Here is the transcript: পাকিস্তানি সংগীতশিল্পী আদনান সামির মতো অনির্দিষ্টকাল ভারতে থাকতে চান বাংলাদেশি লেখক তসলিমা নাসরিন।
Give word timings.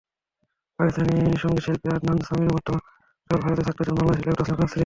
পাকিস্তানি 0.79 1.13
সংগীতশিল্পী 1.43 1.87
আদনান 1.91 2.17
সামির 2.27 2.51
মতো 2.55 2.71
অনির্দিষ্টকাল 2.73 3.39
ভারতে 3.43 3.63
থাকতে 3.67 3.81
চান 3.85 3.95
বাংলাদেশি 3.97 4.21
লেখক 4.21 4.37
তসলিমা 4.39 4.59
নাসরিন। 4.59 4.79